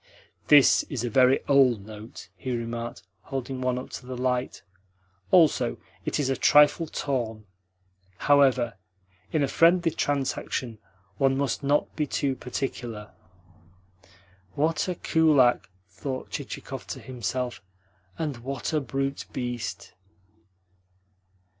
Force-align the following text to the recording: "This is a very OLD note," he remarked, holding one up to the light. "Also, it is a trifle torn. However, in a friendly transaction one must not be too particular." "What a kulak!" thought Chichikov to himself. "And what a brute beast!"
"This 0.47 0.81
is 0.89 1.03
a 1.03 1.11
very 1.11 1.45
OLD 1.45 1.85
note," 1.85 2.29
he 2.35 2.57
remarked, 2.57 3.03
holding 3.21 3.61
one 3.61 3.77
up 3.77 3.91
to 3.91 4.07
the 4.07 4.17
light. 4.17 4.63
"Also, 5.29 5.77
it 6.05 6.19
is 6.19 6.27
a 6.27 6.35
trifle 6.35 6.87
torn. 6.87 7.45
However, 8.17 8.77
in 9.31 9.43
a 9.43 9.47
friendly 9.47 9.91
transaction 9.91 10.79
one 11.19 11.37
must 11.37 11.61
not 11.61 11.95
be 11.95 12.07
too 12.07 12.35
particular." 12.35 13.11
"What 14.55 14.87
a 14.87 14.95
kulak!" 14.95 15.69
thought 15.87 16.31
Chichikov 16.31 16.87
to 16.87 16.99
himself. 16.99 17.61
"And 18.17 18.37
what 18.37 18.73
a 18.73 18.81
brute 18.81 19.27
beast!" 19.31 19.93